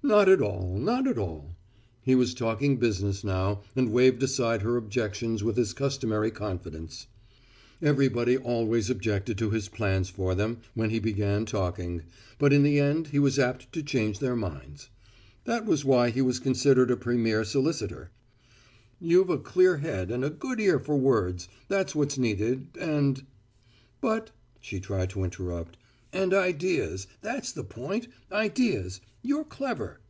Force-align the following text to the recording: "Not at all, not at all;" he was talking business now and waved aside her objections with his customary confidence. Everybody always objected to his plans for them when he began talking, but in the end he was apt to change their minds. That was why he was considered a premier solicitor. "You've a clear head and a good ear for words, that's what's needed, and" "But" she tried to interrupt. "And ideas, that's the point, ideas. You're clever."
"Not 0.00 0.28
at 0.28 0.40
all, 0.40 0.78
not 0.78 1.08
at 1.08 1.18
all;" 1.18 1.56
he 2.00 2.14
was 2.14 2.32
talking 2.32 2.76
business 2.78 3.24
now 3.24 3.60
and 3.76 3.92
waved 3.92 4.22
aside 4.22 4.62
her 4.62 4.76
objections 4.76 5.42
with 5.42 5.56
his 5.56 5.74
customary 5.74 6.30
confidence. 6.30 7.08
Everybody 7.82 8.38
always 8.38 8.88
objected 8.88 9.36
to 9.38 9.50
his 9.50 9.68
plans 9.68 10.08
for 10.08 10.34
them 10.36 10.58
when 10.72 10.90
he 10.90 11.00
began 11.00 11.44
talking, 11.44 12.02
but 12.38 12.52
in 12.52 12.62
the 12.62 12.78
end 12.78 13.08
he 13.08 13.18
was 13.18 13.40
apt 13.40 13.70
to 13.72 13.82
change 13.82 14.20
their 14.20 14.36
minds. 14.36 14.88
That 15.44 15.66
was 15.66 15.84
why 15.84 16.10
he 16.10 16.22
was 16.22 16.38
considered 16.40 16.92
a 16.92 16.96
premier 16.96 17.44
solicitor. 17.44 18.10
"You've 19.00 19.30
a 19.30 19.36
clear 19.36 19.78
head 19.78 20.12
and 20.12 20.24
a 20.24 20.30
good 20.30 20.60
ear 20.60 20.78
for 20.78 20.96
words, 20.96 21.48
that's 21.66 21.94
what's 21.94 22.16
needed, 22.16 22.68
and" 22.78 23.26
"But" 24.00 24.30
she 24.60 24.80
tried 24.80 25.10
to 25.10 25.24
interrupt. 25.24 25.76
"And 26.10 26.32
ideas, 26.32 27.06
that's 27.20 27.52
the 27.52 27.64
point, 27.64 28.08
ideas. 28.32 29.02
You're 29.22 29.44
clever." 29.44 30.00